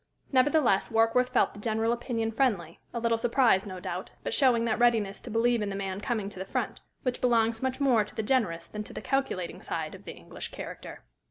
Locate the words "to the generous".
8.03-8.65